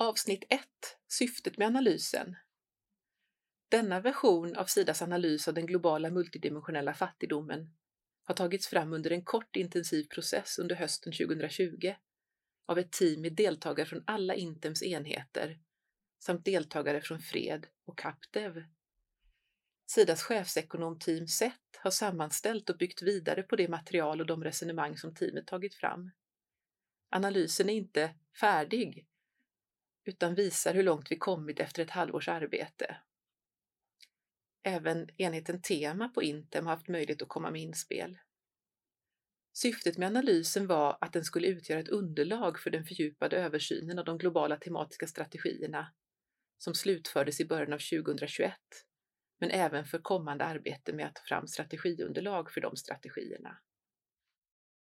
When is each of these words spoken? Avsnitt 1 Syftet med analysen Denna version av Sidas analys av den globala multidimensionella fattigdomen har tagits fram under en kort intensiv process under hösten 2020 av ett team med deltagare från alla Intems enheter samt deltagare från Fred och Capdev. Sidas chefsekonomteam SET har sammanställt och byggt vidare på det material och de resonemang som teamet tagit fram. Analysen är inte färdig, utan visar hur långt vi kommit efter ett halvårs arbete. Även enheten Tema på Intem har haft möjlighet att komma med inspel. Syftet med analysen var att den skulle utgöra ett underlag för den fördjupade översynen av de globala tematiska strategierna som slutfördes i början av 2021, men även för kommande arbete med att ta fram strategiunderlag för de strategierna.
Avsnitt 0.00 0.44
1 0.48 0.60
Syftet 1.08 1.58
med 1.58 1.66
analysen 1.66 2.36
Denna 3.68 4.00
version 4.00 4.56
av 4.56 4.64
Sidas 4.64 5.02
analys 5.02 5.48
av 5.48 5.54
den 5.54 5.66
globala 5.66 6.10
multidimensionella 6.10 6.94
fattigdomen 6.94 7.74
har 8.24 8.34
tagits 8.34 8.66
fram 8.66 8.92
under 8.92 9.10
en 9.10 9.24
kort 9.24 9.56
intensiv 9.56 10.04
process 10.04 10.58
under 10.58 10.76
hösten 10.76 11.12
2020 11.12 11.94
av 12.66 12.78
ett 12.78 12.92
team 12.92 13.20
med 13.20 13.32
deltagare 13.32 13.86
från 13.86 14.04
alla 14.06 14.34
Intems 14.34 14.82
enheter 14.82 15.58
samt 16.18 16.44
deltagare 16.44 17.00
från 17.00 17.20
Fred 17.20 17.66
och 17.84 17.98
Capdev. 17.98 18.64
Sidas 19.86 20.22
chefsekonomteam 20.22 21.26
SET 21.28 21.78
har 21.82 21.90
sammanställt 21.90 22.70
och 22.70 22.78
byggt 22.78 23.02
vidare 23.02 23.42
på 23.42 23.56
det 23.56 23.68
material 23.68 24.20
och 24.20 24.26
de 24.26 24.44
resonemang 24.44 24.96
som 24.96 25.14
teamet 25.14 25.46
tagit 25.46 25.74
fram. 25.74 26.10
Analysen 27.10 27.68
är 27.68 27.74
inte 27.74 28.14
färdig, 28.40 29.07
utan 30.08 30.34
visar 30.34 30.74
hur 30.74 30.82
långt 30.82 31.10
vi 31.10 31.16
kommit 31.16 31.60
efter 31.60 31.82
ett 31.82 31.90
halvårs 31.90 32.28
arbete. 32.28 32.96
Även 34.62 35.08
enheten 35.16 35.62
Tema 35.62 36.08
på 36.08 36.22
Intem 36.22 36.66
har 36.66 36.74
haft 36.74 36.88
möjlighet 36.88 37.22
att 37.22 37.28
komma 37.28 37.50
med 37.50 37.62
inspel. 37.62 38.18
Syftet 39.52 39.98
med 39.98 40.06
analysen 40.06 40.66
var 40.66 40.98
att 41.00 41.12
den 41.12 41.24
skulle 41.24 41.46
utgöra 41.46 41.80
ett 41.80 41.88
underlag 41.88 42.58
för 42.58 42.70
den 42.70 42.84
fördjupade 42.84 43.36
översynen 43.36 43.98
av 43.98 44.04
de 44.04 44.18
globala 44.18 44.56
tematiska 44.56 45.06
strategierna 45.06 45.92
som 46.58 46.74
slutfördes 46.74 47.40
i 47.40 47.46
början 47.46 47.72
av 47.72 47.78
2021, 47.78 48.52
men 49.40 49.50
även 49.50 49.84
för 49.84 49.98
kommande 49.98 50.44
arbete 50.44 50.92
med 50.92 51.06
att 51.06 51.14
ta 51.14 51.22
fram 51.22 51.46
strategiunderlag 51.46 52.50
för 52.50 52.60
de 52.60 52.76
strategierna. 52.76 53.58